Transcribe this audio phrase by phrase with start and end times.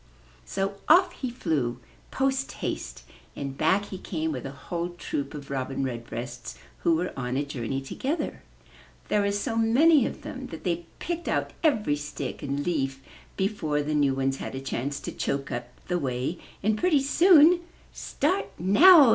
[0.45, 1.77] So off he flew,
[2.09, 3.03] post haste,
[3.35, 7.45] and back he came with a whole troop of Robin Redbreasts who were on a
[7.45, 8.41] journey together.
[9.09, 13.03] There were so many of them that they picked out every stick and leaf
[13.37, 17.59] before the new ones had a chance to choke up the way and pretty soon,
[17.93, 19.09] ''Start now!'